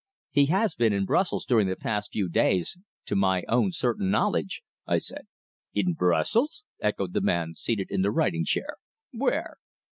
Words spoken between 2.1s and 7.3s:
few days to my own certain knowledge," I said. "In Brussels," echoed the